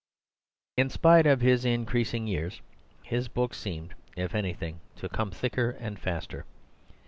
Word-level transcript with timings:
In 0.77 0.89
spite 0.89 1.27
of 1.27 1.41
his 1.41 1.63
increasing 1.63 2.25
years, 2.25 2.61
his 3.03 3.27
books 3.27 3.59
seemed 3.59 3.93
if 4.17 4.33
anything 4.33 4.79
to 4.95 5.07
come 5.07 5.29
thicker 5.29 5.77
and 5.79 5.99
faster. 5.99 6.43